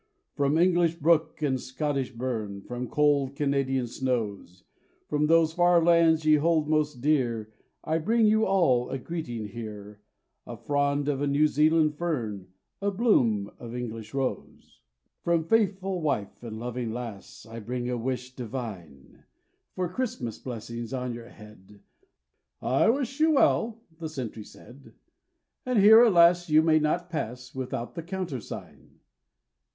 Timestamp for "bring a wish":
17.59-18.35